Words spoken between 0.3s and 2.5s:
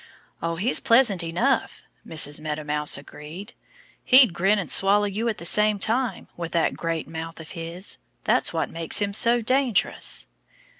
"Oh, he's pleasant enough," Mrs.